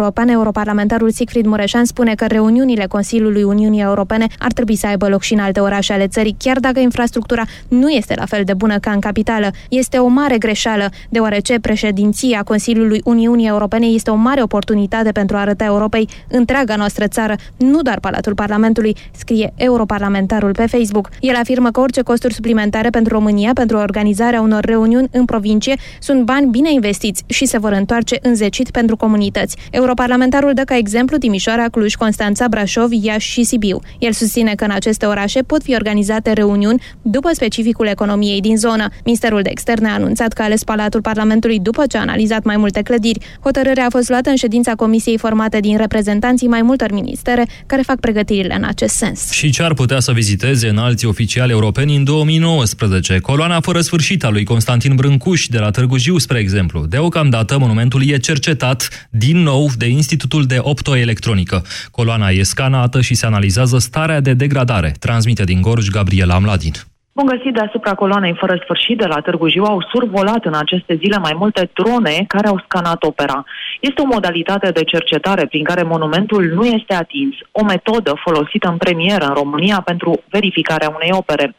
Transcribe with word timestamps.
European, 0.00 0.28
europarlamentarul 0.28 1.10
Siegfried 1.10 1.46
Mureșan 1.46 1.84
spune 1.84 2.14
că 2.14 2.26
reuniunile 2.26 2.86
Consiliului 2.86 3.42
Uniunii 3.42 3.80
Europene 3.80 4.26
ar 4.38 4.52
trebui 4.52 4.76
să 4.76 4.86
aibă 4.86 5.08
loc 5.08 5.22
și 5.22 5.32
în 5.32 5.38
alte 5.38 5.60
orașe 5.60 5.92
ale 5.92 6.06
țării, 6.06 6.36
chiar 6.38 6.58
dacă 6.58 6.80
infrastructura 6.80 7.42
nu 7.68 7.88
este 7.88 8.14
la 8.16 8.24
fel 8.24 8.42
de 8.44 8.54
bună 8.54 8.78
ca 8.78 8.90
în 8.90 9.00
capitală. 9.00 9.50
Este 9.68 9.98
o 9.98 10.06
mare 10.06 10.38
greșeală, 10.38 10.88
deoarece 11.08 11.58
președinția 11.60 12.42
Consiliului 12.42 13.00
Uniunii 13.04 13.46
Europene 13.46 13.86
este 13.86 14.10
o 14.10 14.14
mare 14.14 14.42
oportunitate 14.42 15.12
pentru 15.12 15.36
a 15.36 15.40
arăta 15.40 15.64
Europei 15.64 16.08
întreaga 16.28 16.76
noastră 16.76 17.06
țară, 17.06 17.34
nu 17.56 17.82
doar 17.82 18.00
Palatul 18.00 18.34
Parlamentului, 18.34 18.96
scrie 19.10 19.52
europarlamentarul 19.54 20.52
pe 20.52 20.66
Facebook. 20.66 21.08
El 21.20 21.34
afirmă 21.34 21.70
că 21.70 21.80
orice 21.80 22.02
costuri 22.02 22.34
suplimentare 22.34 22.90
pentru 22.90 23.14
România 23.14 23.50
pentru 23.54 23.76
organizarea 23.76 24.40
unor 24.40 24.64
reuniuni 24.64 25.08
în 25.12 25.24
provincie 25.24 25.76
sunt 26.00 26.22
bani 26.22 26.50
bine 26.50 26.72
investiți 26.72 27.24
și 27.26 27.46
se 27.46 27.58
vor 27.58 27.72
întoarce 27.72 28.18
înzecit 28.22 28.70
pentru 28.70 28.96
comunități. 28.96 29.56
Europarlamentarul 29.86 30.52
dă 30.54 30.62
ca 30.62 30.76
exemplu 30.76 31.16
Timișoara, 31.16 31.68
Cluj, 31.68 31.94
Constanța, 31.94 32.48
Brașov, 32.48 32.92
Iași 32.92 33.30
și 33.30 33.44
Sibiu. 33.44 33.80
El 33.98 34.12
susține 34.12 34.54
că 34.54 34.64
în 34.64 34.70
aceste 34.70 35.06
orașe 35.06 35.40
pot 35.42 35.62
fi 35.62 35.74
organizate 35.74 36.32
reuniuni 36.32 36.82
după 37.02 37.30
specificul 37.32 37.86
economiei 37.86 38.40
din 38.40 38.56
zonă. 38.56 38.88
Ministerul 39.04 39.42
de 39.42 39.50
Externe 39.50 39.88
a 39.88 39.92
anunțat 39.92 40.32
că 40.32 40.42
a 40.42 40.44
ales 40.44 40.64
Palatul 40.64 41.00
Parlamentului 41.00 41.58
după 41.58 41.84
ce 41.88 41.96
a 41.96 42.00
analizat 42.00 42.44
mai 42.44 42.56
multe 42.56 42.82
clădiri. 42.82 43.18
Hotărârea 43.40 43.86
a 43.86 43.90
fost 43.90 44.08
luată 44.08 44.30
în 44.30 44.36
ședința 44.36 44.74
comisiei 44.74 45.18
formate 45.18 45.60
din 45.60 45.76
reprezentanții 45.76 46.48
mai 46.48 46.62
multor 46.62 46.92
ministere 46.92 47.46
care 47.66 47.82
fac 47.82 48.00
pregătirile 48.00 48.54
în 48.54 48.64
acest 48.64 48.94
sens. 48.94 49.30
Și 49.30 49.50
ce 49.50 49.62
ar 49.62 49.74
putea 49.74 50.00
să 50.00 50.12
viziteze 50.12 50.68
în 50.68 50.78
alții 50.78 51.08
oficiali 51.08 51.52
europeni 51.52 51.96
în 51.96 52.04
2019? 52.04 53.18
Coloana 53.18 53.60
fără 53.60 53.80
sfârșit 53.80 54.24
a 54.24 54.28
lui 54.28 54.44
Constantin 54.44 54.94
Brâncuș 54.94 55.46
de 55.46 55.58
la 55.58 55.70
Târgu 55.70 55.96
Jiu, 55.96 56.18
spre 56.18 56.38
exemplu. 56.38 56.86
Deocamdată, 56.86 57.58
monumentul 57.58 58.08
e 58.08 58.16
cercetat 58.16 59.08
din 59.10 59.38
nou 59.42 59.70
de 59.76 59.86
Institutul 59.86 60.44
de 60.44 60.58
Optoelectronică. 60.60 61.62
Coloana 61.90 62.28
e 62.28 62.42
scanată 62.42 63.00
și 63.00 63.14
se 63.14 63.26
analizează 63.26 63.78
starea 63.78 64.20
de 64.20 64.34
degradare, 64.34 64.92
transmite 65.00 65.44
din 65.44 65.60
Gorj 65.60 65.88
Gabriela 65.88 66.38
Mladin. 66.38 66.72
Bun 67.18 67.26
găsit 67.26 67.54
deasupra 67.54 67.94
coloanei 67.94 68.34
fără 68.38 68.60
sfârșit 68.62 68.98
de 68.98 69.06
la 69.06 69.20
Târgu 69.20 69.48
Jiu 69.48 69.64
au 69.64 69.80
survolat 69.92 70.44
în 70.44 70.54
aceste 70.54 70.94
zile 71.02 71.18
mai 71.18 71.34
multe 71.36 71.70
drone 71.72 72.24
care 72.28 72.48
au 72.48 72.62
scanat 72.64 73.02
opera. 73.02 73.44
Este 73.80 74.02
o 74.02 74.12
modalitate 74.14 74.70
de 74.70 74.84
cercetare 74.84 75.46
prin 75.46 75.64
care 75.64 75.82
monumentul 75.82 76.44
nu 76.54 76.64
este 76.64 76.94
atins, 76.94 77.34
o 77.52 77.64
metodă 77.64 78.12
folosită 78.24 78.68
în 78.68 78.76
premieră 78.76 79.24
în 79.24 79.34
România 79.34 79.80
pentru 79.84 80.22
verificarea 80.30 80.92
unei 80.94 81.10
opere. 81.12 81.54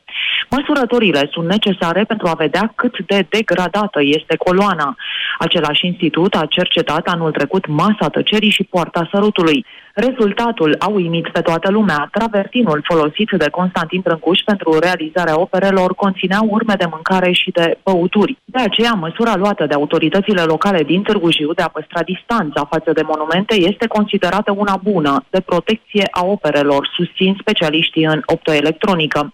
Măsurătorile 0.49 1.29
sunt 1.31 1.47
necesare 1.47 2.03
pentru 2.03 2.27
a 2.27 2.33
vedea 2.33 2.71
cât 2.75 2.95
de 3.05 3.25
degradată 3.29 3.99
este 4.01 4.35
coloana. 4.35 4.95
Același 5.39 5.85
institut 5.85 6.35
a 6.35 6.45
cercetat 6.49 7.07
anul 7.07 7.31
trecut 7.31 7.67
masa 7.67 8.07
tăcerii 8.11 8.49
și 8.49 8.63
poarta 8.63 9.09
sărutului. 9.11 9.65
Rezultatul 9.93 10.75
a 10.79 10.87
uimit 10.87 11.27
pe 11.29 11.41
toată 11.41 11.71
lumea. 11.71 12.09
Travertinul 12.11 12.81
folosit 12.83 13.29
de 13.37 13.49
Constantin 13.49 14.01
Brâncuș 14.03 14.39
pentru 14.45 14.79
realizarea 14.79 15.39
operelor 15.39 15.95
conținea 15.95 16.39
urme 16.47 16.73
de 16.77 16.85
mâncare 16.89 17.31
și 17.31 17.51
de 17.51 17.77
băuturi. 17.83 18.37
De 18.45 18.59
aceea, 18.59 18.93
măsura 18.93 19.35
luată 19.35 19.65
de 19.65 19.73
autoritățile 19.73 20.41
locale 20.41 20.83
din 20.83 21.01
Târgu 21.01 21.31
Jiu 21.31 21.53
de 21.53 21.61
a 21.61 21.67
păstra 21.67 22.01
distanța 22.03 22.67
față 22.69 22.91
de 22.91 23.01
monumente 23.01 23.55
este 23.55 23.87
considerată 23.87 24.51
una 24.57 24.79
bună 24.83 25.23
de 25.29 25.39
protecție 25.39 26.07
a 26.11 26.25
operelor, 26.25 26.89
susțin 26.95 27.37
specialiștii 27.39 28.03
în 28.03 28.21
optoelectronică. 28.25 29.31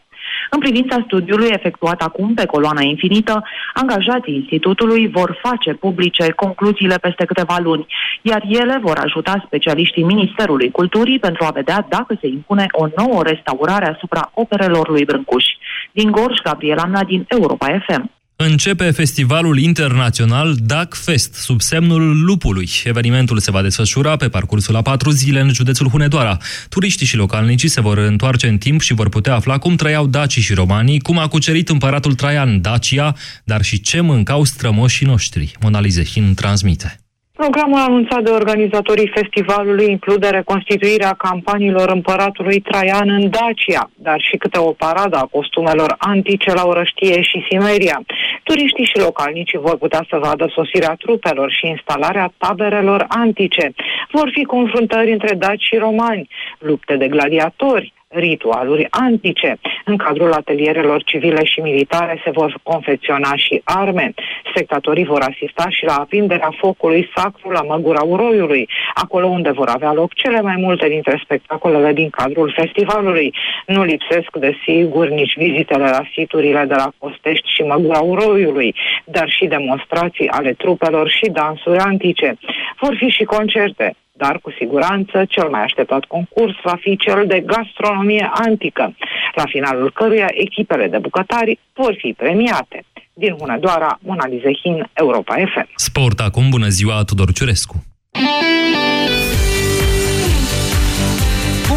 În 0.50 0.60
privința 0.60 1.04
studiului 1.06 1.50
efectuat 1.52 2.02
acum 2.02 2.34
pe 2.34 2.46
coloana 2.46 2.82
infinită, 2.82 3.44
angajații 3.74 4.36
Institutului 4.36 5.08
vor 5.08 5.40
face 5.42 5.74
publice 5.74 6.32
concluziile 6.32 6.98
peste 6.98 7.26
câteva 7.26 7.58
luni, 7.64 7.86
iar 8.22 8.44
ele 8.48 8.80
vor 8.82 8.98
ajuta 8.98 9.44
specialiștii 9.46 10.04
Ministerului 10.04 10.72
Culturii 10.72 11.20
pentru 11.20 11.46
a 11.46 11.52
vedea 11.52 11.86
dacă 11.90 12.18
se 12.22 12.28
impune 12.28 12.66
o 12.72 12.88
nouă 12.98 13.24
restaurare 13.24 13.88
asupra 13.96 14.32
operelor 14.34 14.90
lui 14.90 15.06
Brâncuș. 15.06 15.46
Din 15.92 16.12
Gorj, 16.12 16.42
Gabriela 16.42 17.04
din 17.04 17.26
Europa 17.28 17.68
FM. 17.88 18.23
Începe 18.36 18.92
festivalul 18.92 19.60
internațional 19.60 20.56
DAC 20.60 20.94
Fest, 20.94 21.34
sub 21.34 21.62
semnul 21.62 22.24
lupului. 22.24 22.70
Evenimentul 22.84 23.40
se 23.40 23.52
va 23.52 23.62
desfășura 23.62 24.16
pe 24.16 24.30
parcursul 24.30 24.76
a 24.76 24.82
patru 24.82 25.10
zile 25.10 25.40
în 25.40 25.54
județul 25.54 25.90
Hunedoara. 25.90 26.38
Turiștii 26.70 27.06
și 27.06 27.16
localnicii 27.16 27.70
se 27.70 27.82
vor 27.82 27.98
întoarce 27.98 28.48
în 28.48 28.58
timp 28.58 28.82
și 28.82 28.94
vor 28.94 29.10
putea 29.10 29.36
afla 29.36 29.58
cum 29.58 29.76
trăiau 29.76 30.08
dacii 30.08 30.42
și 30.42 30.54
romanii, 30.54 31.00
cum 31.00 31.18
a 31.18 31.28
cucerit 31.28 31.70
împăratul 31.70 32.14
Traian 32.14 32.62
Dacia, 32.62 33.16
dar 33.44 33.64
și 33.64 33.82
ce 33.82 34.02
mâncau 34.02 34.44
strămoșii 34.44 35.06
noștri. 35.06 35.52
Monalize 35.60 36.04
Hin 36.04 36.34
transmite. 36.34 37.03
Programul 37.48 37.80
anunțat 37.80 38.24
de 38.24 38.30
organizatorii 38.30 39.12
festivalului 39.16 39.90
include 39.90 40.28
reconstituirea 40.30 41.14
campaniilor 41.14 41.90
împăratului 41.90 42.60
Traian 42.60 43.10
în 43.10 43.30
Dacia, 43.30 43.90
dar 43.96 44.20
și 44.22 44.38
câte 44.38 44.60
o 44.60 44.72
paradă 44.72 45.18
a 45.18 45.30
costumelor 45.32 45.96
antice 45.98 46.54
la 46.54 46.64
Orăștie 46.66 47.22
și 47.22 47.46
Simeria. 47.50 48.04
Turiștii 48.44 48.92
și 48.92 48.98
localnicii 49.00 49.60
vor 49.60 49.78
putea 49.78 50.06
să 50.10 50.18
vadă 50.22 50.52
sosirea 50.56 50.96
trupelor 51.00 51.52
și 51.52 51.68
instalarea 51.68 52.34
taberelor 52.38 53.06
antice. 53.08 53.74
Vor 54.12 54.30
fi 54.34 54.44
confruntări 54.44 55.12
între 55.12 55.36
daci 55.36 55.64
și 55.64 55.76
romani, 55.78 56.28
lupte 56.58 56.96
de 56.96 57.08
gladiatori, 57.08 57.94
ritualuri 58.14 58.88
antice. 58.90 59.58
În 59.86 59.98
cadrul 59.98 60.32
atelierelor 60.32 61.04
civile 61.04 61.44
și 61.44 61.60
militare 61.60 62.22
se 62.24 62.30
vor 62.30 62.60
confecționa 62.64 63.36
și 63.36 63.62
arme. 63.64 64.14
Spectatorii 64.50 65.06
vor 65.06 65.22
asista 65.22 65.70
și 65.70 65.86
la 65.86 65.94
aprinderea 65.94 66.52
focului 66.58 67.10
sacru 67.16 67.50
la 67.50 67.62
Măgura 67.62 68.02
Uroiului, 68.02 68.70
acolo 68.94 69.28
unde 69.28 69.52
vor 69.52 69.68
avea 69.68 69.94
loc 69.94 70.14
cele 70.14 70.42
mai 70.42 70.56
multe 70.58 70.88
dintre 70.88 71.22
spectacolele 71.24 71.94
din 71.94 72.10
cadrul 72.10 72.54
festivalului. 72.56 73.34
Nu 73.68 73.84
lipsesc, 73.84 74.30
desigur, 74.38 75.10
nici 75.10 75.38
vizitele 75.38 75.84
la 75.84 76.04
siturile 76.14 76.66
de 76.68 76.76
la 76.76 76.92
Costești 76.98 77.54
și 77.54 77.62
Măgura 77.62 78.00
Uroiului, 78.00 78.76
dar 79.06 79.30
și 79.30 79.46
demonstrații 79.46 80.30
ale 80.30 80.54
trupelor 80.54 81.10
și 81.10 81.30
dansuri 81.32 81.78
antice. 81.78 82.38
Vor 82.80 82.96
fi 82.98 83.08
și 83.08 83.24
concerte, 83.24 83.96
dar 84.14 84.40
cu 84.40 84.52
siguranță 84.58 85.26
cel 85.26 85.50
mai 85.50 85.62
așteptat 85.62 86.06
concurs 86.06 86.54
va 86.64 86.76
fi 86.80 86.98
cel 86.98 87.24
de 87.28 87.40
gastronomie 87.40 88.30
antică, 88.34 88.96
la 89.36 89.44
finalul 89.46 89.92
căruia 89.92 90.30
echipele 90.34 90.88
de 90.88 90.98
bucătari 90.98 91.60
vor 91.74 91.96
fi 91.98 92.14
premiate. 92.18 92.86
Din 93.14 93.36
Hunedoara, 93.40 94.00
Mona 94.02 94.28
Lizehin, 94.28 94.90
Europa 94.94 95.36
FM. 95.36 95.70
Sport 95.76 96.20
acum, 96.20 96.50
bună 96.50 96.68
ziua, 96.68 97.04
Tudor 97.04 97.32
Ciurescu! 97.32 97.84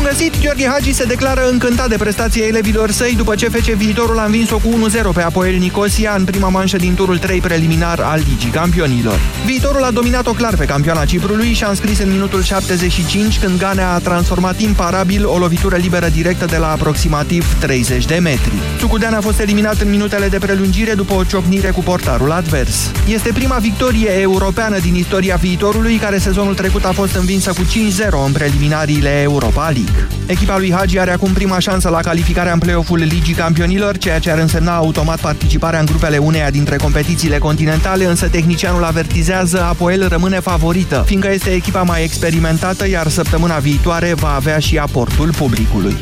Găsit! 0.09 0.41
Gheorghe 0.41 0.67
Hagi 0.67 0.93
se 0.93 1.05
declară 1.05 1.49
încântat 1.51 1.89
de 1.89 1.97
prestația 1.97 2.47
elevilor 2.47 2.91
săi 2.91 3.15
după 3.17 3.35
ce 3.35 3.49
FC 3.49 3.71
Viitorul 3.71 4.19
a 4.19 4.25
învins-o 4.25 4.59
cu 4.59 4.69
1-0 5.11 5.15
pe 5.15 5.23
Apoel 5.23 5.55
Nicosia 5.57 6.15
în 6.19 6.25
prima 6.25 6.49
manșă 6.49 6.77
din 6.77 6.95
turul 6.95 7.19
3 7.19 7.41
preliminar 7.41 8.01
al 8.01 8.23
Ligii 8.29 8.51
Campionilor. 8.51 9.19
Viitorul 9.45 9.83
a 9.83 9.91
dominat-o 9.91 10.31
clar 10.31 10.57
pe 10.57 10.65
campioana 10.65 11.05
Ciprului 11.05 11.53
și 11.53 11.65
a 11.65 11.69
înscris 11.69 11.99
în 11.99 12.11
minutul 12.11 12.43
75 12.43 13.39
când 13.39 13.59
Ganea 13.59 13.93
a 13.93 13.99
transformat 13.99 14.61
imparabil 14.61 15.27
o 15.27 15.39
lovitură 15.39 15.77
liberă 15.77 16.09
directă 16.09 16.45
de 16.45 16.57
la 16.57 16.71
aproximativ 16.71 17.55
30 17.61 18.05
de 18.05 18.19
metri. 18.23 18.53
Sucudean 18.79 19.15
a 19.15 19.21
fost 19.21 19.41
eliminat 19.41 19.81
în 19.81 19.91
minutele 19.91 20.29
de 20.29 20.39
prelungire 20.39 20.95
după 20.95 21.13
o 21.15 21.25
ciocnire 21.25 21.71
cu 21.71 21.81
portarul 21.81 22.31
advers. 22.31 22.91
Este 23.09 23.31
prima 23.35 23.57
victorie 23.57 24.11
europeană 24.21 24.79
din 24.79 24.95
istoria 24.95 25.37
Viitorului 25.37 25.97
care 25.97 26.19
sezonul 26.19 26.55
trecut 26.55 26.85
a 26.85 26.93
fost 26.93 27.15
învinsă 27.15 27.53
cu 27.53 27.63
5-0 27.63 28.27
în 28.27 28.33
preliminariile 28.33 29.21
Europa 29.21 29.63
League. 29.63 29.96
Echipa 30.27 30.59
lui 30.59 30.73
Hagi 30.73 30.99
are 30.99 31.11
acum 31.11 31.33
prima 31.33 31.59
șansă 31.59 31.89
la 31.89 32.01
calificarea 32.01 32.53
în 32.53 32.59
play-off-ul 32.59 32.99
Ligii 32.99 33.35
Campionilor, 33.35 33.99
ceea 33.99 34.19
ce 34.19 34.31
ar 34.31 34.39
însemna 34.39 34.77
automat 34.77 35.21
participarea 35.21 35.79
în 35.81 35.87
grupele 35.87 36.19
uneia 36.19 36.51
dintre 36.51 36.77
competițiile 36.77 37.39
continentale, 37.39 38.05
însă 38.05 38.29
tehnicianul 38.29 38.85
avertizează 38.85 39.63
Apoel 39.63 40.09
rămâne 40.09 40.41
favorită, 40.41 41.03
fiindcă 41.07 41.31
este 41.33 41.51
echipa 41.51 41.83
mai 41.83 42.03
experimentată, 42.03 42.89
iar 42.89 43.09
săptămâna 43.09 43.59
viitoare 43.59 44.15
va 44.15 44.35
avea 44.35 44.59
și 44.59 44.79
aportul 44.79 45.33
publicului. 45.33 45.97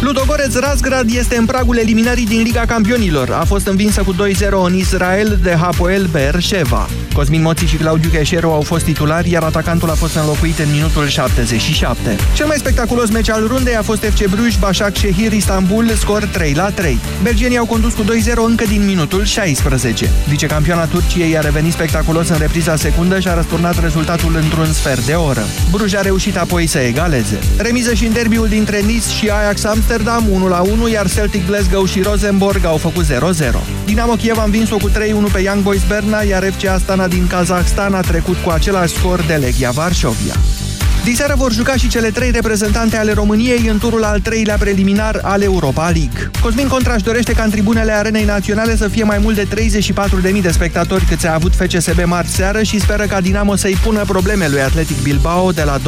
Ludogoreț 0.00 0.54
Razgrad 0.54 1.10
este 1.10 1.36
în 1.36 1.44
pragul 1.44 1.76
eliminării 1.76 2.26
din 2.26 2.42
Liga 2.42 2.64
Campionilor. 2.66 3.30
A 3.30 3.44
fost 3.44 3.66
învinsă 3.66 4.02
cu 4.02 4.14
2-0 4.14 4.16
în 4.64 4.76
Israel 4.76 5.38
de 5.42 5.56
Hapoel 5.60 6.06
Beersheva. 6.06 6.88
Cosmin 7.12 7.42
Moții 7.42 7.66
și 7.66 7.76
Claudiu 7.76 8.10
Cheșeru 8.10 8.50
au 8.50 8.60
fost 8.60 8.84
titulari, 8.84 9.30
iar 9.30 9.42
atacantul 9.42 9.90
a 9.90 9.94
fost 9.94 10.14
înlocuit 10.14 10.58
în 10.58 10.70
minutul 10.72 11.08
77. 11.08 12.16
Cel 12.34 12.46
mai 12.46 12.56
spectaculos 12.56 13.10
meci 13.10 13.30
al 13.30 13.46
rundei 13.46 13.76
a 13.76 13.82
fost 13.82 14.02
FC 14.02 14.28
Bruj, 14.28 14.54
Başak 14.58 14.96
Şehir, 14.96 15.32
Istanbul, 15.32 15.90
scor 15.98 16.24
3 16.24 16.52
la 16.54 16.70
3. 16.70 16.98
Belgenii 17.22 17.58
au 17.58 17.66
condus 17.66 17.92
cu 17.92 18.02
2-0 18.02 18.06
încă 18.46 18.64
din 18.64 18.84
minutul 18.84 19.24
16. 19.24 20.10
Vicecampioana 20.28 20.84
Turciei 20.84 21.38
a 21.38 21.40
revenit 21.40 21.72
spectaculos 21.72 22.28
în 22.28 22.38
repriza 22.38 22.76
secundă 22.76 23.20
și 23.20 23.28
a 23.28 23.34
răsturnat 23.34 23.80
rezultatul 23.80 24.36
într-un 24.42 24.72
sfert 24.72 25.06
de 25.06 25.12
oră. 25.12 25.42
Bruj 25.70 25.94
a 25.94 26.00
reușit 26.00 26.36
apoi 26.36 26.66
să 26.66 26.78
egaleze. 26.78 27.38
Remiză 27.56 27.94
și 27.94 28.06
în 28.06 28.12
derbiul 28.12 28.48
dintre 28.48 28.80
Nice 28.80 29.08
și 29.18 29.28
Ajax 29.28 29.64
Amsterdam 29.64 29.88
1-1, 29.98 30.92
iar 30.92 31.10
Celtic 31.10 31.46
Glasgow 31.46 31.84
și 31.84 32.02
Rosenborg 32.02 32.64
au 32.64 32.76
făcut 32.76 33.04
0-0. 33.04 33.08
Dinamo 33.84 34.12
Kiev 34.12 34.38
a 34.38 34.44
învins-o 34.44 34.76
cu 34.76 34.90
3-1 34.90 34.92
pe 35.32 35.40
Young 35.40 35.62
Boys 35.62 35.82
Berna, 35.88 36.22
iar 36.22 36.52
FC 36.52 36.66
Astana 36.66 37.08
din 37.08 37.26
Kazahstan 37.26 37.94
a 37.94 38.00
trecut 38.00 38.36
cu 38.36 38.50
același 38.50 38.94
scor 38.94 39.24
de 39.26 39.34
Legia 39.34 39.70
Varșovia. 39.70 40.34
Diseară 41.04 41.34
vor 41.36 41.52
juca 41.52 41.76
și 41.76 41.88
cele 41.88 42.10
trei 42.10 42.30
reprezentante 42.30 42.96
ale 42.96 43.12
României 43.12 43.66
în 43.68 43.78
turul 43.78 44.04
al 44.04 44.20
treilea 44.20 44.56
preliminar 44.56 45.20
al 45.22 45.42
Europa 45.42 45.82
League. 45.82 46.30
Cosmin 46.42 46.68
Contraș 46.68 46.94
își 46.94 47.04
dorește 47.04 47.32
ca 47.32 47.42
în 47.42 47.50
tribunele 47.50 47.92
Arenei 47.92 48.24
Naționale 48.24 48.76
să 48.76 48.88
fie 48.88 49.02
mai 49.02 49.18
mult 49.18 49.34
de 49.34 49.46
34.000 50.34 50.42
de 50.42 50.50
spectatori 50.50 51.04
cât 51.04 51.24
a 51.24 51.34
avut 51.34 51.54
FCSB 51.54 52.04
marți 52.04 52.34
seară 52.34 52.62
și 52.62 52.80
speră 52.80 53.04
ca 53.04 53.20
Dinamo 53.20 53.56
să-i 53.56 53.78
pună 53.82 54.04
probleme 54.06 54.48
lui 54.48 54.60
Atletic 54.60 55.02
Bilbao 55.02 55.50
de 55.50 55.62
la 55.62 55.78
20-30. 55.78 55.82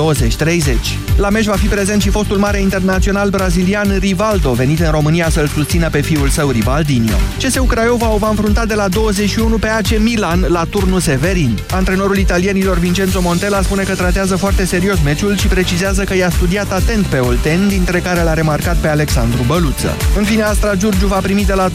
La 1.17 1.29
meci 1.29 1.44
va 1.44 1.56
fi 1.56 1.67
prezent 1.67 2.03
și 2.03 2.11
fostul 2.11 2.37
mare 2.37 2.61
internațional 2.61 3.31
brazilian 3.31 3.97
Rivaldo, 3.99 4.53
venit 4.53 4.81
în 4.81 4.91
România 4.91 5.31
să-l 5.31 5.47
susțină 5.47 5.91
pe 5.91 6.00
fiul 6.00 6.29
său 6.29 6.50
Rivaldinho. 6.50 7.17
CSU 7.43 7.62
Craiova 7.62 8.12
o 8.12 8.17
va 8.17 8.29
înfrunta 8.29 8.67
de 8.67 8.75
la 8.75 8.88
21 8.88 9.59
pe 9.59 9.69
AC 9.69 9.99
Milan 9.99 10.47
la 10.49 10.64
turnul 10.70 11.00
Severin. 11.00 11.59
Antrenorul 11.70 12.17
italienilor 12.17 12.79
Vincenzo 12.79 13.20
Montella 13.20 13.62
spune 13.62 13.82
că 13.82 13.94
tratează 13.94 14.37
foarte 14.37 14.64
serios 14.64 15.00
meciul 15.04 15.37
și 15.37 15.46
precizează 15.46 16.04
că 16.04 16.16
i-a 16.16 16.31
studiat 16.31 16.72
atent 16.72 17.06
pe 17.06 17.19
Olten, 17.19 17.69
dintre 17.69 17.99
care 17.99 18.22
l-a 18.22 18.34
remarcat 18.34 18.76
pe 18.76 18.88
Alexandru 18.88 19.43
Băluță. 19.46 19.96
În 20.16 20.25
fine, 20.25 20.43
Astra 20.43 20.75
Giurgiu 20.75 21.06
va 21.06 21.19
primi 21.19 21.44
de 21.44 21.54
la 21.54 21.69
20-30 21.69 21.72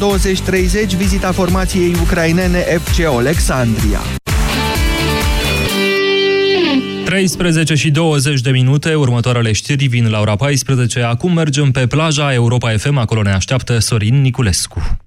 vizita 0.98 1.32
formației 1.32 1.96
ucrainene 2.02 2.60
FC 2.60 3.00
Alexandria. 3.18 4.00
13 7.06 7.76
și 7.76 7.92
20 7.92 8.42
de 8.42 8.52
minute, 8.52 8.94
următoarele 8.94 9.52
știri 9.52 9.88
vin 9.88 10.10
la 10.10 10.20
ora 10.20 10.36
14. 10.36 11.02
Acum 11.02 11.34
mergem 11.34 11.72
pe 11.72 11.88
plaja 11.88 12.34
Europa 12.34 12.72
FM, 12.78 12.98
acolo 12.98 13.22
ne 13.22 13.32
așteaptă 13.32 13.80
Sorin 13.80 14.22
Niculescu. 14.22 15.07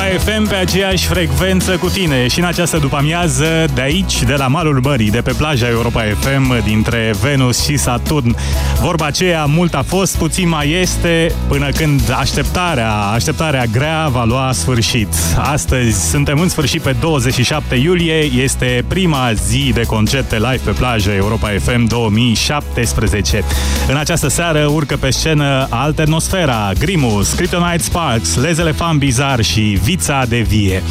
FM 0.00 0.48
pe 0.48 0.54
aceeași 0.54 1.06
frecvență 1.06 1.76
cu 1.76 1.88
tine 1.88 2.28
și 2.28 2.38
în 2.38 2.44
această 2.44 2.76
după-amiază 2.76 3.64
de 3.74 3.80
aici, 3.80 4.22
de 4.22 4.34
la 4.34 4.46
malul 4.46 4.80
mării, 4.82 5.10
de 5.10 5.20
pe 5.20 5.32
plaja 5.36 5.68
Europa 5.68 6.02
FM, 6.20 6.64
dintre 6.64 7.14
Venus 7.22 7.64
și 7.64 7.76
Saturn. 7.76 8.36
Vorba 8.80 9.06
aceea, 9.06 9.44
mult 9.44 9.74
a 9.74 9.82
fost, 9.86 10.16
puțin 10.16 10.48
mai 10.48 10.70
este, 10.70 11.32
până 11.48 11.68
când 11.68 12.14
așteptarea, 12.18 12.92
așteptarea 12.92 13.64
grea 13.64 14.08
va 14.10 14.24
lua 14.24 14.52
sfârșit. 14.52 15.08
Astăzi 15.36 16.10
suntem 16.10 16.40
în 16.40 16.48
sfârșit 16.48 16.82
pe 16.82 16.96
27 17.00 17.74
iulie, 17.74 18.14
este 18.42 18.84
prima 18.88 19.32
zi 19.32 19.70
de 19.74 19.82
concerte 19.82 20.34
live 20.36 20.60
pe 20.64 20.70
plajă 20.70 21.10
Europa 21.10 21.50
FM 21.60 21.84
2017. 21.84 23.44
În 23.88 23.96
această 23.96 24.28
seară 24.28 24.66
urcă 24.66 24.96
pe 24.96 25.10
scenă 25.10 25.66
Alternosfera, 25.70 26.72
Grimus, 26.78 27.32
Kryptonite 27.32 27.82
Sparks, 27.82 28.36
Les 28.36 28.58
Elefant 28.58 28.98
Bizar 28.98 29.42
și 29.42 29.78
Vița 29.84 30.24
de 30.28 30.40
Vie. 30.40 30.82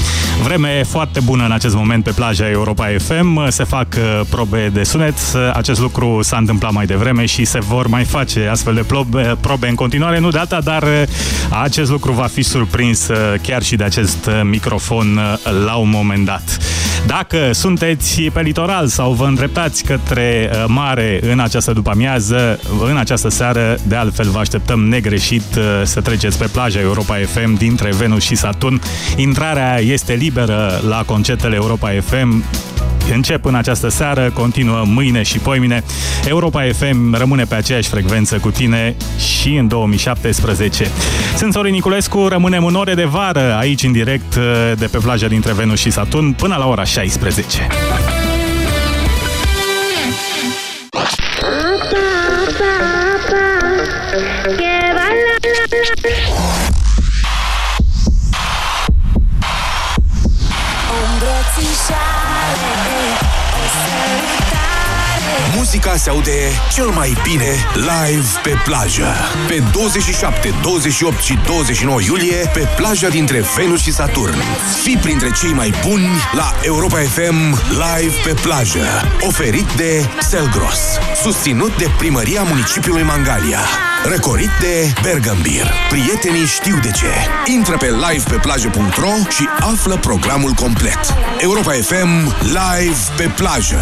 Vreme 0.44 0.84
foarte 0.88 1.20
bună 1.20 1.46
în 1.46 1.52
acest 1.52 1.76
moment 1.76 2.04
pe 2.04 2.12
plaja 2.12 2.50
Europa 2.50 2.88
FM, 2.98 3.50
se 3.50 3.64
fac 3.64 3.88
uh, 3.98 4.22
probe 4.30 4.70
de 4.74 4.84
sunet, 4.84 5.16
acest 5.54 5.80
lucru 5.80 6.20
s-a 6.22 6.38
întâmplat 6.38 6.72
mai 6.72 6.86
devreme 6.86 7.26
și 7.26 7.46
se 7.46 7.60
vor 7.60 7.88
mai 7.88 8.04
face 8.04 8.48
astfel 8.52 8.74
de 8.74 8.82
probe, 8.82 9.38
probe 9.40 9.68
în 9.68 9.76
continuare, 9.76 10.20
nu 10.20 10.30
de 10.30 10.38
alta, 10.38 10.60
dar 10.62 10.84
uh, 10.84 11.04
acest 11.50 11.90
lucru 11.90 12.12
va 12.12 12.26
fi 12.26 12.42
surprins 12.42 13.08
uh, 13.08 13.18
chiar 13.42 13.64
și 13.64 13.76
de 13.76 13.84
acest 13.84 14.30
microfon 14.44 15.20
la 15.66 15.76
un 15.76 15.90
moment 15.90 16.26
dat. 16.26 16.58
Dacă 17.06 17.38
sunteți 17.52 18.22
pe 18.22 18.42
litoral 18.42 18.88
sau 18.88 19.14
vă 19.14 19.26
îndreptați 19.26 19.84
către 19.84 20.52
mare 20.68 21.20
în 21.32 21.40
această 21.40 21.74
după-amiază, 21.74 22.60
în 22.90 22.98
această 22.98 23.30
seară, 23.30 23.78
de 23.88 23.96
altfel 23.96 24.30
vă 24.30 24.40
așteptăm 24.40 24.80
negreșit 24.80 25.44
să 25.84 26.02
treceți 26.02 26.38
pe 26.38 26.50
plaja 26.52 26.80
Europa 26.80 27.16
FM 27.34 27.58
dintre 27.58 27.90
Venus 27.98 28.24
și 28.24 28.36
Saturn. 28.36 28.73
Intrarea 29.16 29.80
este 29.80 30.14
liberă 30.14 30.82
la 30.88 31.04
concertele 31.06 31.56
Europa 31.56 31.90
FM 32.06 32.44
încep 33.14 33.46
în 33.46 33.56
această 33.56 33.90
seară, 33.90 34.32
continuă 34.34 34.84
mâine 34.86 35.22
și 35.22 35.38
poimine. 35.38 35.84
Europa 36.26 36.62
FM 36.74 37.16
rămâne 37.16 37.44
pe 37.44 37.56
aceeași 37.56 37.90
frecvență 37.90 38.38
cu 38.38 38.52
tine 38.52 38.96
și 39.18 39.56
în 39.56 39.68
2017. 39.68 40.88
Sunt 41.38 41.54
Sorin 41.54 41.74
Niculescu, 41.74 42.28
rămânem 42.28 42.66
în 42.66 42.76
ore 42.76 42.94
de 42.94 43.04
vară 43.04 43.56
aici 43.60 43.84
în 43.84 43.92
direct 43.92 44.36
de 44.78 44.86
pe 44.86 44.98
plaja 44.98 45.28
dintre 45.28 45.54
Venus 45.54 45.80
și 45.80 45.90
Saturn 45.90 46.32
până 46.32 46.56
la 46.56 46.68
ora 46.68 46.84
16. 46.84 47.68
Muzica 65.94 65.98
se 65.98 66.10
aude 66.10 66.52
cel 66.72 66.86
mai 66.86 67.18
bine 67.24 67.66
live 67.76 68.28
pe 68.44 68.54
plajă. 68.66 69.16
Pe 69.48 69.64
27, 69.72 70.54
28 70.62 71.20
și 71.20 71.40
29 71.46 72.02
iulie, 72.02 72.52
pe 72.54 72.68
plaja 72.76 73.08
dintre 73.08 73.44
Venus 73.56 73.82
și 73.82 73.92
Saturn. 73.92 74.38
Fii 74.84 74.98
printre 74.98 75.32
cei 75.32 75.52
mai 75.52 75.74
buni 75.88 76.08
la 76.36 76.54
Europa 76.62 76.98
FM 76.98 77.60
Live 77.70 78.14
pe 78.24 78.34
plajă. 78.42 78.86
Oferit 79.28 79.72
de 79.72 80.10
Selgros. 80.20 80.80
Susținut 81.22 81.78
de 81.78 81.90
Primăria 81.98 82.44
Municipiului 82.44 83.04
Mangalia. 83.04 83.60
Recorit 84.06 84.50
de 84.60 84.94
Bergambir. 85.02 85.72
Prietenii 85.90 86.46
știu 86.46 86.80
de 86.82 86.92
ce. 86.92 87.12
Intră 87.46 87.78
pe 87.78 87.90
livepeplajă.ro 88.10 89.14
și 89.30 89.48
află 89.60 89.98
programul 89.98 90.52
complet. 90.52 91.00
Europa 91.38 91.72
FM 91.72 92.36
Live 92.42 93.00
pe 93.18 93.32
plajă. 93.36 93.82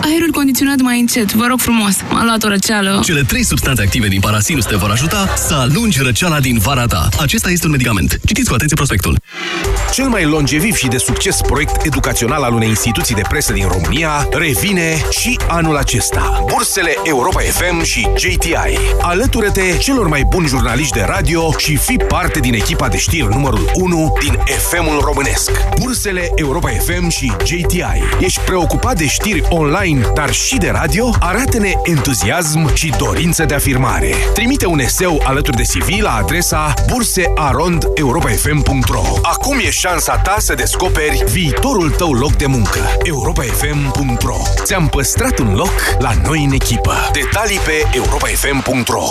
Aerul 0.00 0.30
condiționat 0.30 0.80
mai 0.80 1.00
încet, 1.00 1.32
vă 1.32 1.46
rog 1.46 1.60
frumos. 1.60 1.96
M-a 2.10 2.24
luat 2.24 2.42
o 2.44 2.48
răceală. 2.48 3.00
Cele 3.04 3.22
trei 3.22 3.44
substanțe 3.44 3.82
active 3.82 4.08
din 4.08 4.20
parasinus 4.20 4.64
te 4.64 4.76
vor 4.76 4.90
ajuta 4.90 5.34
să 5.36 5.54
alungi 5.54 6.02
răceala 6.02 6.40
din 6.40 6.58
vara 6.58 6.86
ta. 6.86 7.08
Acesta 7.20 7.50
este 7.50 7.66
un 7.66 7.72
medicament. 7.72 8.20
Citiți 8.26 8.48
cu 8.48 8.54
atenție 8.54 8.76
prospectul. 8.76 9.18
Cel 9.94 10.08
mai 10.08 10.24
longeviv 10.24 10.74
și 10.74 10.88
de 10.88 10.98
succes 10.98 11.40
proiect 11.40 11.84
educațional 11.84 12.42
al 12.42 12.52
unei 12.52 12.68
instituții 12.68 13.14
de 13.14 13.22
presă 13.28 13.52
din 13.52 13.68
România 13.68 14.28
revine 14.30 15.04
și 15.10 15.38
anul 15.48 15.76
acesta. 15.76 16.44
Bursele 16.46 16.96
Europa 17.02 17.40
FM 17.40 17.82
și 17.82 18.08
JTI. 18.16 18.78
Alătură-te 19.00 19.76
celor 19.78 20.08
mai 20.08 20.24
buni 20.28 20.46
jurnaliști 20.46 20.98
de 20.98 21.04
radio 21.06 21.52
și 21.56 21.76
fi 21.76 21.96
parte 21.96 22.40
din 22.40 22.54
echipa 22.54 22.88
de 22.88 22.98
știri 22.98 23.28
numărul 23.28 23.70
1 23.74 24.16
din 24.20 24.38
FM-ul 24.46 25.00
românesc. 25.00 25.50
Bursele 25.80 26.30
Europa 26.34 26.68
FM 26.68 27.08
și 27.08 27.32
JTI. 27.44 28.02
Ești 28.20 28.40
preocupat 28.40 28.96
de 28.96 29.06
știri 29.06 29.42
online, 29.48 30.06
dar 30.14 30.32
și 30.32 30.56
de 30.56 30.70
radio? 30.70 31.10
Arată-ne 31.20 31.72
entuziasm 31.82 32.74
și 32.74 32.92
dorință 32.98 33.44
de 33.44 33.54
afirmare. 33.54 34.14
Trimite 34.32 34.66
un 34.66 34.78
eseu 34.78 35.22
alături 35.24 35.56
de 35.56 35.62
CV 35.62 35.88
la 36.00 36.14
adresa 36.14 36.74
bursearondeuropafm.ro 36.90 39.04
Acum 39.22 39.58
e 39.58 39.70
șansa 39.84 40.18
ta 40.18 40.36
să 40.38 40.54
descoperi 40.54 41.24
viitorul 41.26 41.90
tău 41.90 42.12
loc 42.12 42.32
de 42.36 42.46
muncă. 42.46 42.80
europafm.ro 43.02 44.36
Ți-am 44.62 44.88
păstrat 44.88 45.38
un 45.38 45.54
loc 45.54 45.72
la 45.98 46.12
noi 46.26 46.44
în 46.44 46.52
echipă. 46.52 46.94
Detalii 47.12 47.58
pe 47.58 47.88
europafm.ro 47.92 49.04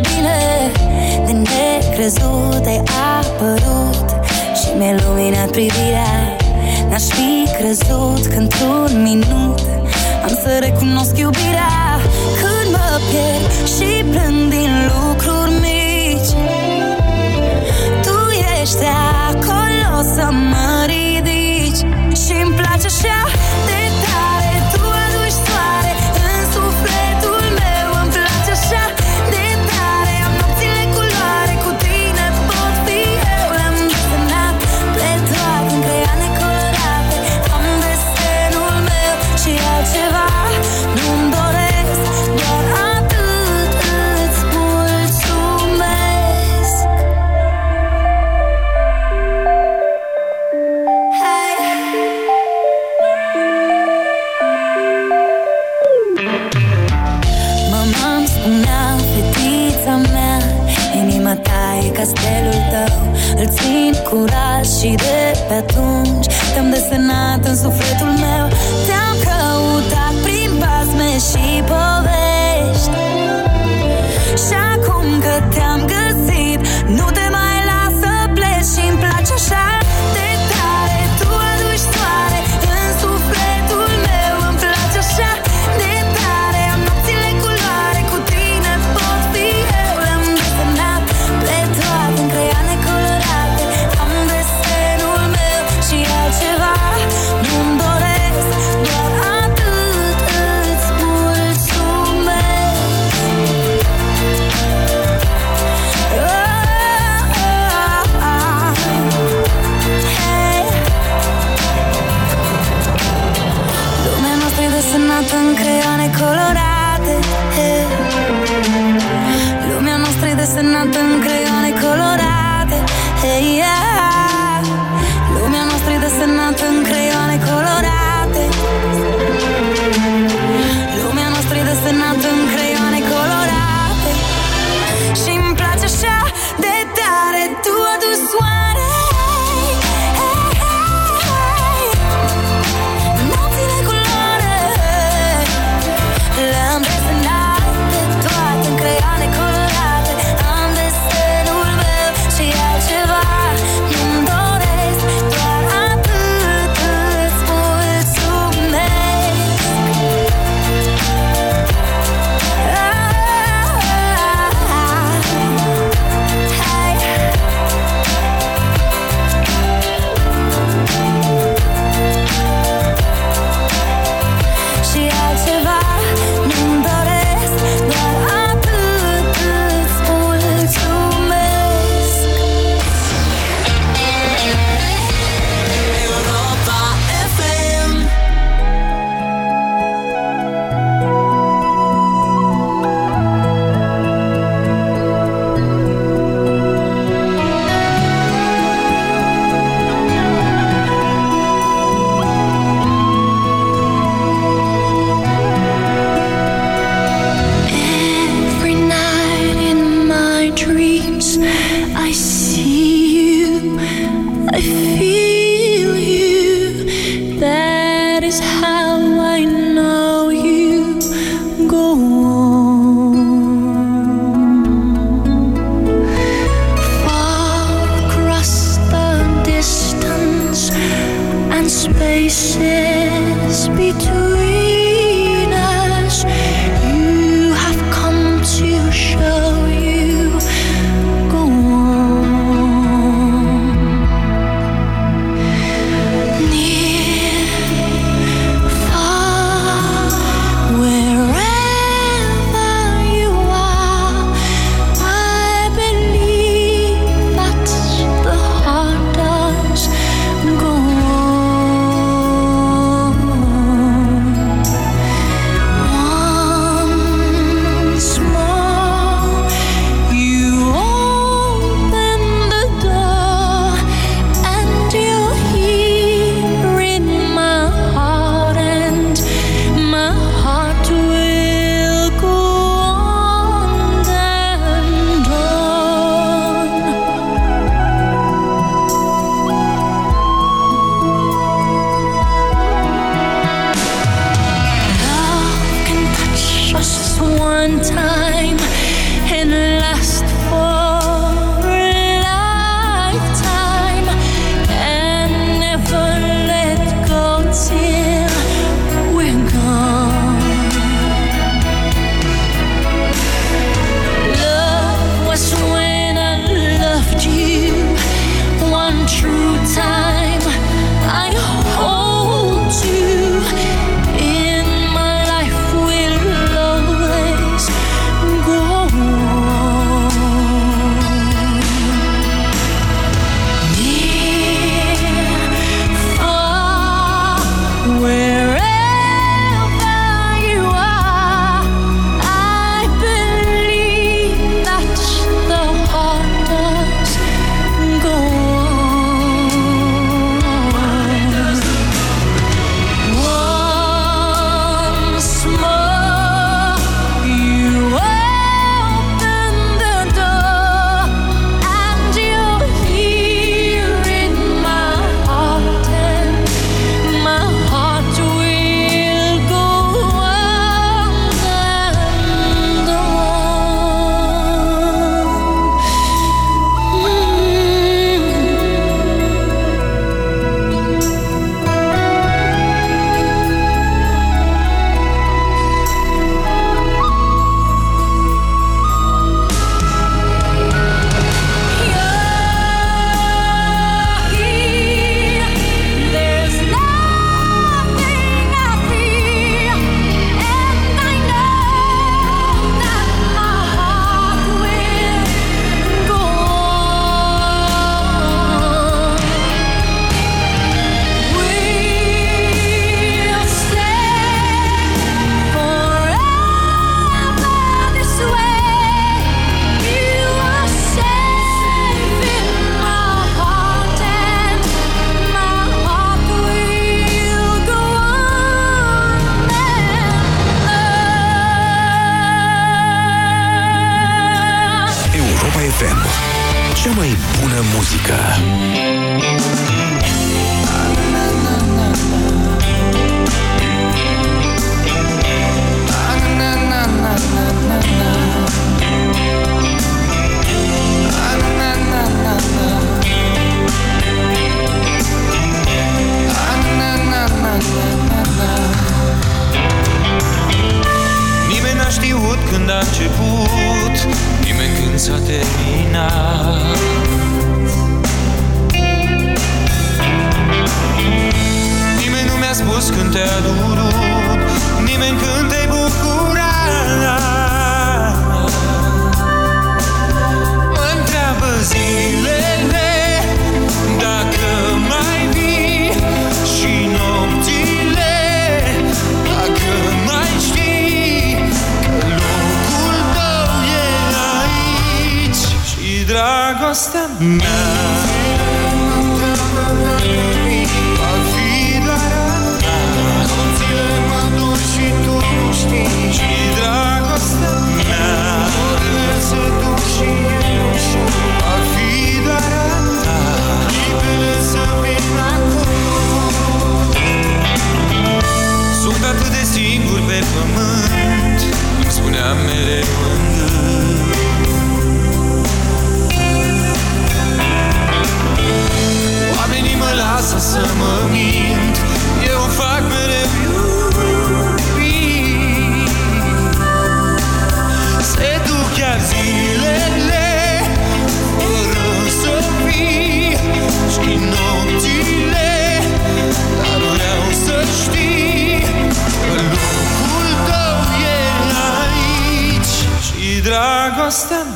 bine. 0.00 0.38
De 1.26 1.32
necrezut 1.32 2.66
ai 2.66 2.82
apărut 3.18 4.08
Și 4.60 4.68
mi-ai 4.76 4.94
luminat 5.06 5.50
privirea. 5.50 6.36
N-aș 6.88 7.02
fi 7.02 7.30
crezut 7.58 8.26
că 8.26 8.36
într-un 8.36 9.02
minut 9.02 9.60
Am 10.22 10.38
să 10.42 10.58
recunosc 10.60 11.18
iubirea. 11.18 12.00
Când 12.40 12.72
mă 12.76 13.00
pierd 13.10 13.50
și 13.74 14.04
plâng 14.10 14.48
din 14.50 14.70
lucruri 14.92 15.52
mici 15.64 16.32
Tu 18.04 18.16
ești 18.60 18.84
acolo 19.28 20.02
să 20.14 20.28
mă 20.50 20.67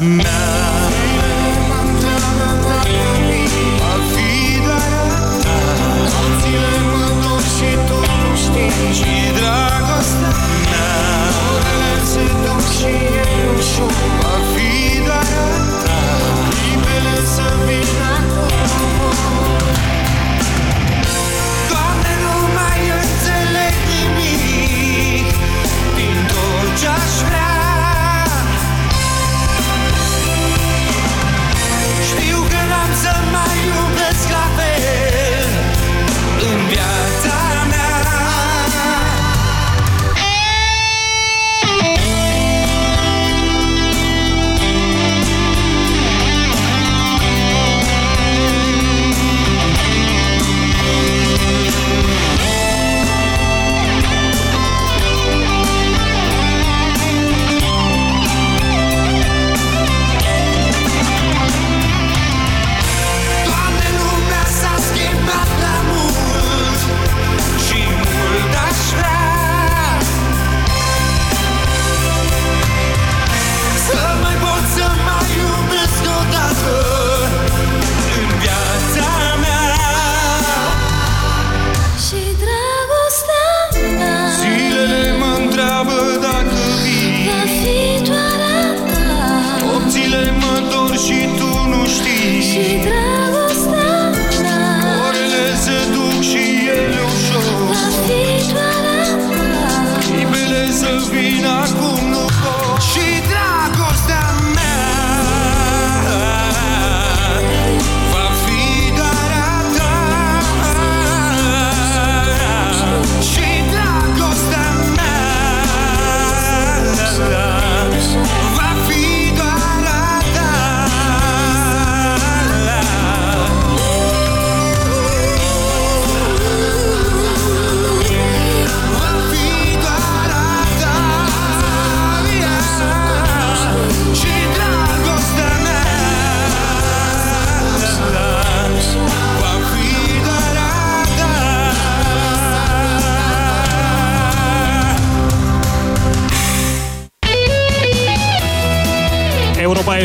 now 0.03 0.52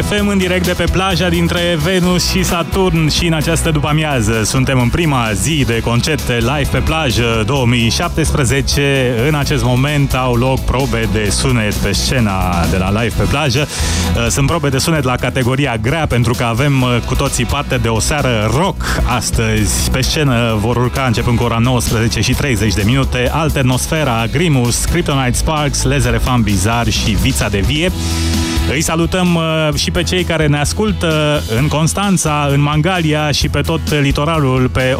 FM 0.01 0.27
în 0.27 0.37
direct 0.37 0.65
de 0.65 0.73
pe 0.73 0.83
plaja 0.91 1.29
dintre 1.29 1.77
Venus 1.83 2.29
și 2.29 2.43
Saturn 2.43 3.09
și 3.09 3.25
în 3.25 3.33
această 3.33 3.71
după-amiază. 3.71 4.43
Suntem 4.43 4.79
în 4.79 4.89
prima 4.89 5.31
zi 5.33 5.63
de 5.67 5.79
concerte 5.79 6.33
live 6.33 6.69
pe 6.71 6.77
plajă 6.77 7.43
2017. 7.45 9.13
În 9.27 9.35
acest 9.35 9.63
moment 9.63 10.13
au 10.13 10.35
loc 10.35 10.59
probe 10.59 11.09
de 11.11 11.29
sunet 11.29 11.73
pe 11.73 11.91
scena 11.91 12.65
de 12.71 12.77
la 12.77 13.01
live 13.01 13.13
pe 13.17 13.23
plajă. 13.23 13.67
Uh, 13.67 14.27
sunt 14.29 14.47
probe 14.47 14.69
de 14.69 14.77
sunet 14.77 15.03
la 15.03 15.15
categoria 15.15 15.77
grea 15.81 16.07
pentru 16.07 16.33
că 16.33 16.43
avem 16.43 16.81
uh, 16.81 16.97
cu 17.05 17.15
toții 17.15 17.45
parte 17.45 17.77
de 17.77 17.87
o 17.87 17.99
seară 17.99 18.51
rock 18.55 18.83
astăzi. 19.05 19.91
Pe 19.91 20.01
scenă 20.01 20.57
vor 20.59 20.75
urca 20.75 21.03
începând 21.03 21.37
cu 21.37 21.43
ora 21.43 21.57
19 21.57 22.21
și 22.21 22.33
30 22.33 22.73
de 22.73 22.83
minute 22.85 23.29
Alternosfera, 23.33 24.25
Grimus, 24.31 24.85
Kryptonite 24.85 25.37
Sparks, 25.37 25.83
Lezere 25.83 26.17
Fan 26.17 26.41
Bizar 26.41 26.89
și 26.89 27.11
Vița 27.21 27.49
de 27.49 27.59
Vie. 27.59 27.91
Îi 28.71 28.81
salutăm 28.81 29.35
uh, 29.35 29.69
și 29.75 29.91
pe 29.91 30.03
cei 30.03 30.23
care 30.23 30.47
ne 30.47 30.59
ascultă 30.59 31.43
în 31.57 31.67
Constanța, 31.67 32.47
în 32.51 32.61
Mangalia 32.61 33.31
și 33.31 33.49
pe 33.49 33.61
tot 33.61 33.99
litoralul 34.01 34.69
pe 34.69 34.95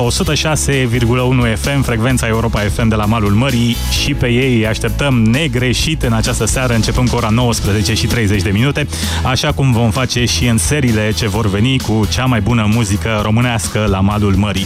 106,1 1.54 1.60
FM, 1.60 1.82
frecvența 1.82 2.28
Europa 2.28 2.60
FM 2.60 2.88
de 2.88 2.96
la 2.96 3.06
malul 3.06 3.32
mării 3.32 3.76
și 4.04 4.14
pe 4.14 4.28
ei 4.28 4.56
îi 4.56 4.68
așteptăm 4.68 5.22
negreșit 5.22 6.04
în 6.04 6.14
această 6.14 6.46
seară, 6.46 6.74
începând 6.74 7.10
cu 7.10 7.16
ora 7.16 7.30
19 7.30 7.94
și 7.94 8.08
30 8.08 8.42
de 8.42 8.50
minute, 8.50 8.88
așa 9.24 9.52
cum 9.52 9.72
vom 9.72 9.90
face 9.90 10.26
și 10.26 10.46
în 10.46 10.58
seriile 10.58 11.12
ce 11.12 11.28
vor 11.28 11.50
veni 11.50 11.80
cu 11.80 12.08
cea 12.12 12.26
mai 12.26 12.42
bună 12.42 12.70
muzică 12.74 13.20
românească 13.24 13.88
la 13.90 14.00
malul 14.00 14.36
mării. 14.36 14.66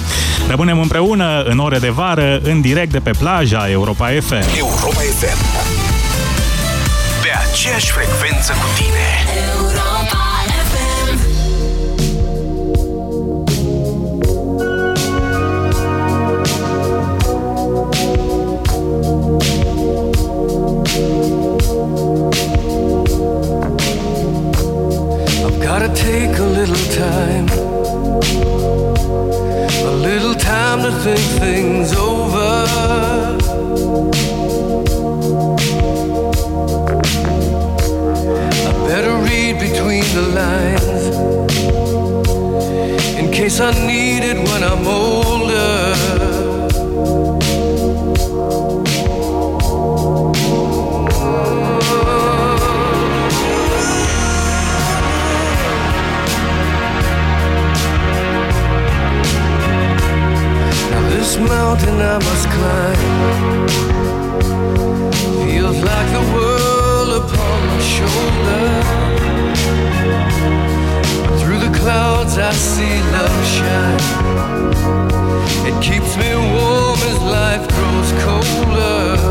Rămânem 0.50 0.80
împreună 0.80 1.44
în 1.44 1.58
ore 1.58 1.78
de 1.78 1.90
vară, 1.90 2.40
în 2.44 2.62
direct 2.62 2.92
de 2.92 3.00
pe 3.00 3.12
plaja 3.20 3.70
Europa 3.70 4.08
FM. 4.08 4.58
Europa 4.58 5.00
FM. 5.20 5.91
Aceeași 7.34 7.92
frecvență 7.92 8.54
cu 8.54 8.68
tine. 8.76 9.10
I've 25.46 25.60
gotta 25.60 25.90
take 25.94 26.38
a 26.38 26.50
little 26.60 26.84
time, 27.04 27.48
a 29.86 29.92
little 30.08 30.36
time 30.36 30.82
to 30.84 30.92
think 31.04 31.20
things 31.40 31.96
over. 31.96 32.12
Better 38.94 39.16
read 39.20 39.58
between 39.58 40.04
the 40.18 40.26
lines 40.36 41.04
in 43.20 43.32
case 43.32 43.62
I 43.62 43.72
need 43.88 44.22
it 44.32 44.38
when 44.50 44.62
I'm 44.72 44.86
older. 44.86 45.96
This 61.14 61.38
mountain 61.38 61.98
I 62.14 62.18
must 62.28 62.46
climb 62.56 63.68
feels 65.46 65.80
like 65.82 66.10
the 66.12 66.31
clouds 71.82 72.38
I 72.38 72.52
see 72.54 72.98
love 73.16 73.46
shine. 73.56 74.02
It 75.68 75.76
keeps 75.82 76.16
me 76.16 76.32
warm 76.36 77.00
as 77.12 77.20
life 77.38 77.66
grows 77.76 78.12
colder. 78.24 79.31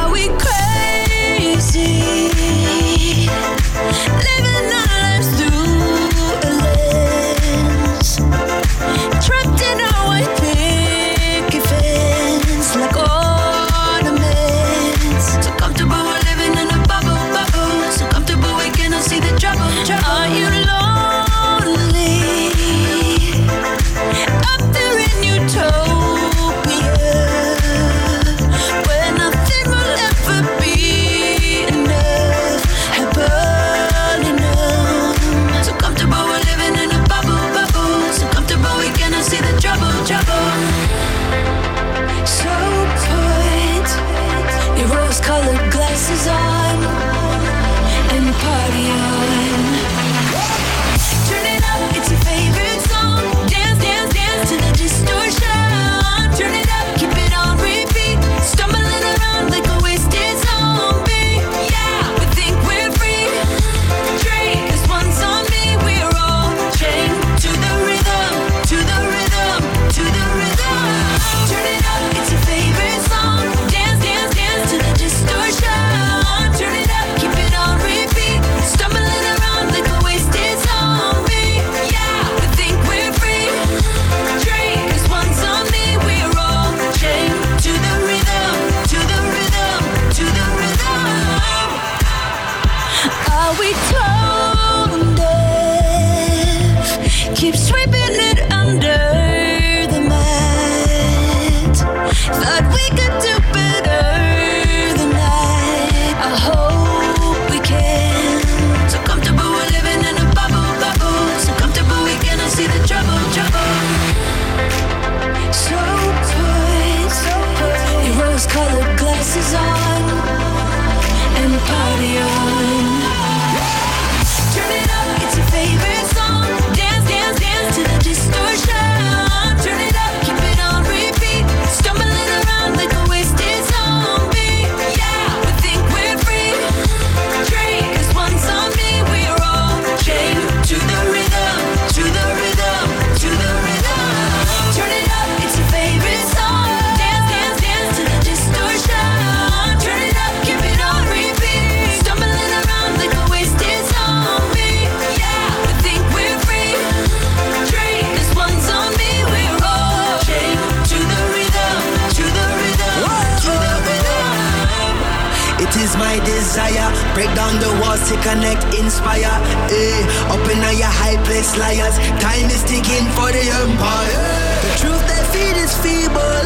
faithless 171.41 171.57
liars. 171.57 171.97
Time 172.21 172.45
is 172.49 172.63
ticking 172.63 173.05
for 173.15 173.31
the 173.31 173.45
empire. 173.63 174.27
The 174.61 174.71
truth 174.77 175.01
they 175.07 175.23
feed 175.33 175.57
is 175.57 175.75
feeble, 175.77 176.45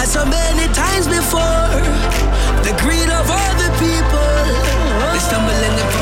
as 0.00 0.12
so 0.12 0.24
many 0.24 0.72
times 0.72 1.06
before. 1.06 1.68
The 2.64 2.74
greed 2.80 3.10
of 3.10 3.30
all 3.30 3.54
the 3.56 3.70
people. 3.78 5.12
They 5.12 5.18
stumble 5.18 5.52
and. 5.52 5.99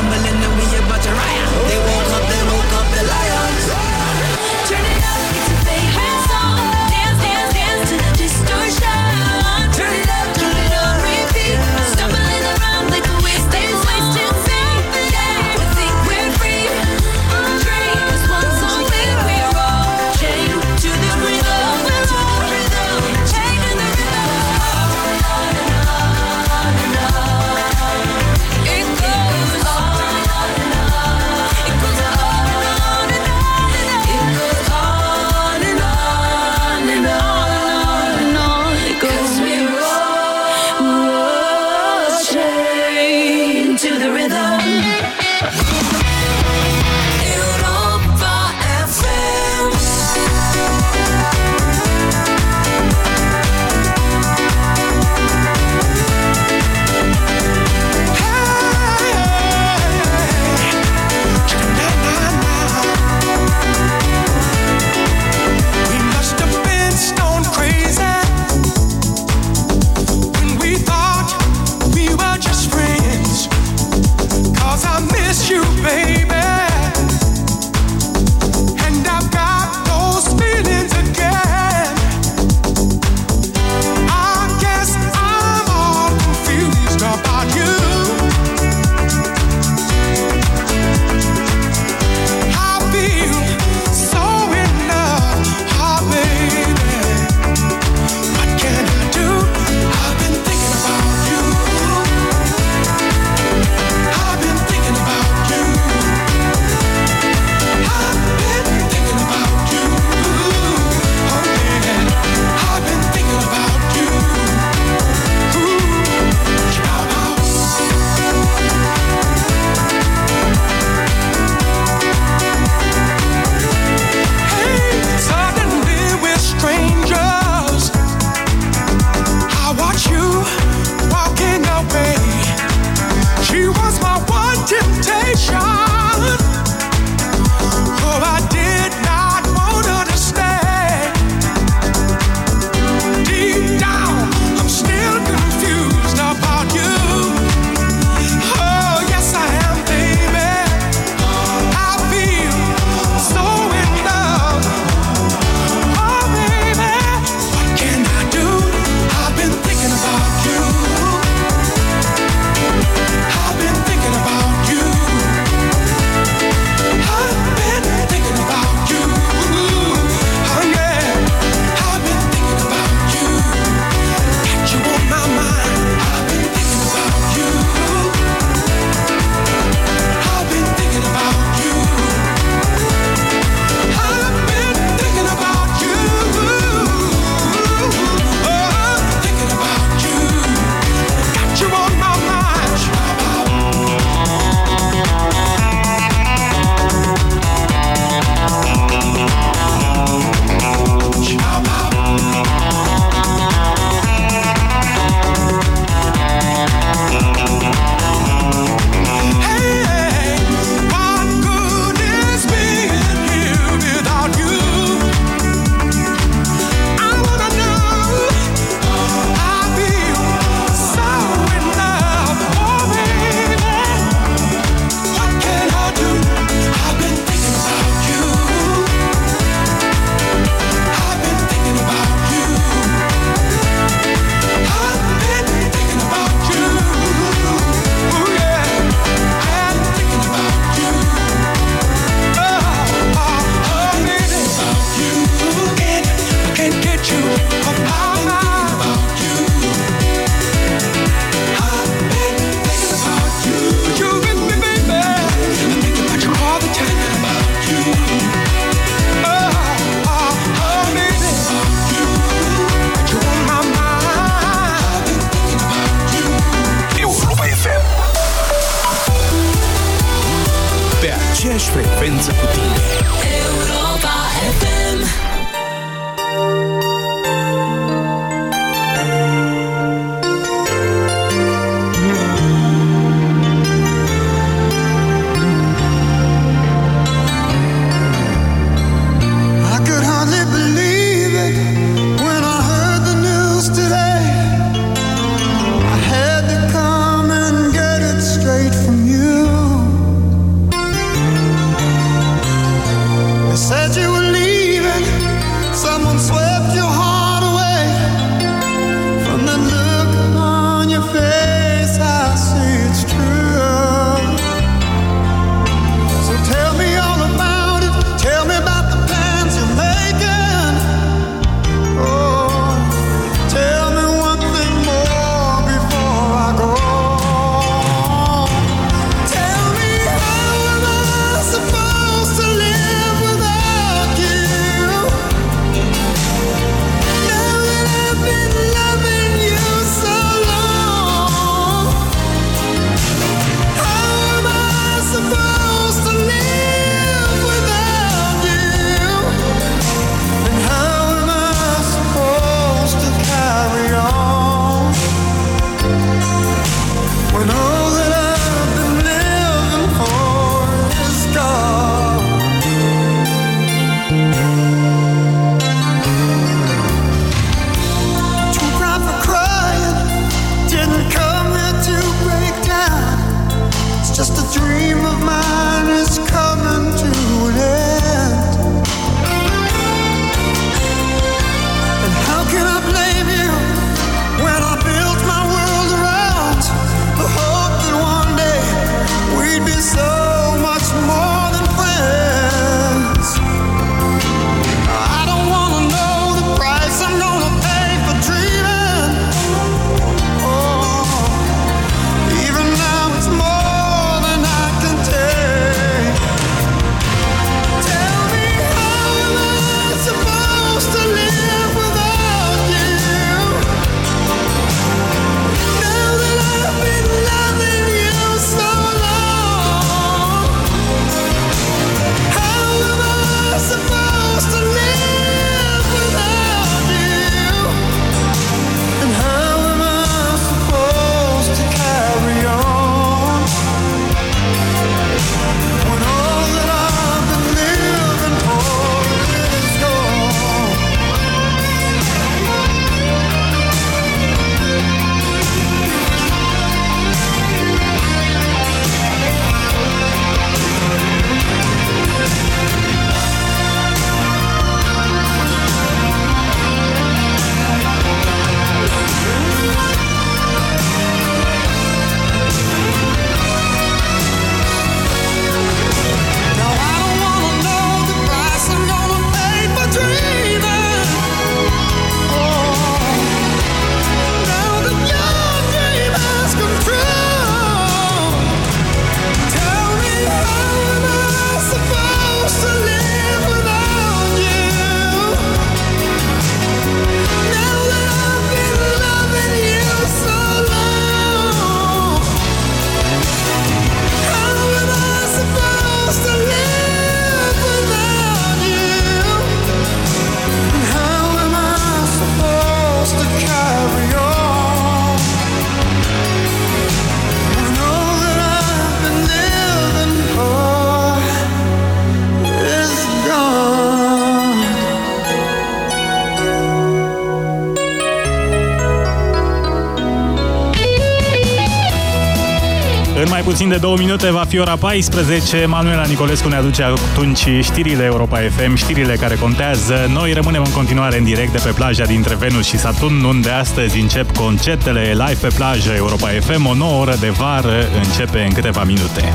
timp 523.69 523.81
de 523.81 523.87
două 523.87 523.97
minute 523.97 524.31
va 524.31 524.45
fi 524.47 524.59
ora 524.59 524.75
14. 524.75 525.65
Manuela 525.65 526.05
Nicolescu 526.05 526.47
ne 526.47 526.55
aduce 526.55 526.83
atunci 526.83 527.47
știrile 527.61 528.03
Europa 528.03 528.37
FM, 528.37 528.75
știrile 528.75 529.15
care 529.15 529.35
contează. 529.35 530.09
Noi 530.13 530.33
rămânem 530.33 530.63
în 530.65 530.71
continuare 530.71 531.17
în 531.17 531.23
direct 531.23 531.51
de 531.51 531.61
pe 531.63 531.71
plaja 531.71 532.05
dintre 532.05 532.35
Venus 532.35 532.65
și 532.65 532.77
Saturn, 532.77 533.23
unde 533.23 533.49
astăzi 533.49 533.99
încep 533.99 534.35
concertele 534.35 535.01
live 535.01 535.47
pe 535.47 535.53
plajă 535.55 535.91
Europa 535.95 536.27
FM. 536.27 536.65
O 536.65 536.73
nouă 536.73 537.01
oră 537.01 537.15
de 537.19 537.29
vară 537.29 537.87
începe 538.03 538.39
în 538.47 538.53
câteva 538.53 538.83
minute. 538.83 539.33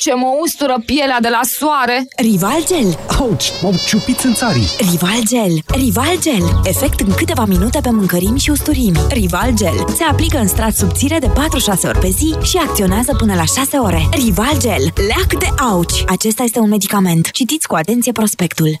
ce 0.00 0.14
mă 0.14 0.28
ustură 0.42 0.82
pielea 0.86 1.20
de 1.20 1.28
la 1.28 1.40
soare 1.42 2.06
Rival 2.16 2.64
Gel 2.66 2.98
Ouch, 3.20 3.60
m-au 3.62 3.74
ciupit 3.86 4.20
în 4.20 4.34
țarii. 4.34 4.66
Rival 4.78 5.20
Gel. 5.28 5.62
Rival 5.66 6.18
Gel. 6.20 6.60
Efect 6.64 7.00
în 7.00 7.14
câteva 7.14 7.44
minute 7.44 7.80
pe 7.80 7.90
mâncărimi 7.90 8.38
și 8.38 8.50
usturimi. 8.50 8.98
Rival 9.08 9.50
Gel. 9.54 9.84
Se 9.96 10.02
aplică 10.02 10.38
în 10.38 10.46
strat 10.46 10.74
subțire 10.74 11.18
de 11.18 11.26
4-6 11.26 11.32
ori 11.84 11.98
pe 11.98 12.08
zi 12.08 12.34
și 12.42 12.56
acționează 12.56 13.14
până 13.18 13.34
la 13.34 13.44
6 13.44 13.76
ore. 13.76 14.08
Rival 14.12 14.58
Gel. 14.58 14.92
Leac 14.94 15.38
de 15.38 15.62
auci. 15.62 16.04
Acesta 16.06 16.42
este 16.42 16.58
un 16.58 16.68
medicament. 16.68 17.30
Citiți 17.30 17.66
cu 17.66 17.74
atenție 17.74 18.12
prospectul. 18.12 18.80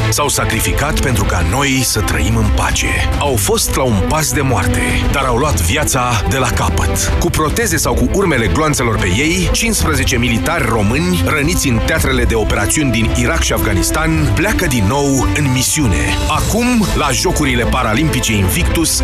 S-au 0.11 0.27
sacrificat 0.27 0.99
pentru 0.99 1.23
ca 1.23 1.45
noi 1.49 1.81
să 1.83 2.01
trăim 2.01 2.35
în 2.35 2.45
pace. 2.55 2.87
Au 3.19 3.35
fost 3.35 3.75
la 3.75 3.83
un 3.83 4.01
pas 4.07 4.33
de 4.33 4.41
moarte, 4.41 4.81
dar 5.11 5.23
au 5.23 5.37
luat 5.37 5.61
viața 5.61 6.25
de 6.29 6.37
la 6.37 6.49
capăt. 6.49 7.13
Cu 7.19 7.29
proteze 7.29 7.77
sau 7.77 7.93
cu 7.93 8.09
urmele 8.13 8.47
gloanțelor 8.47 8.97
pe 8.97 9.07
ei, 9.07 9.49
15 9.51 10.17
militari 10.17 10.65
români 10.65 11.23
răniți 11.25 11.67
în 11.67 11.79
teatrele 11.85 12.23
de 12.23 12.35
operațiuni 12.35 12.91
din 12.91 13.09
Irak 13.19 13.41
și 13.41 13.53
Afganistan 13.53 14.31
pleacă 14.35 14.65
din 14.65 14.85
nou 14.87 15.27
în 15.37 15.51
misiune. 15.53 16.05
Acum, 16.29 16.85
la 16.97 17.09
Jocurile 17.11 17.63
Paralimpice 17.63 18.33
Invictus, 18.33 18.99